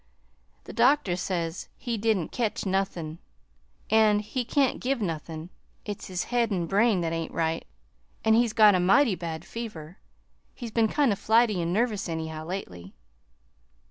[0.63, 3.19] The doctor says he didn't ketch nothin',
[3.91, 5.51] an' he can't give nothin'.
[5.85, 7.65] It's his head an' brain that ain't right,
[8.25, 9.99] an' he's got a mighty bad fever.
[10.55, 12.95] He's been kind of flighty an' nervous, anyhow, lately.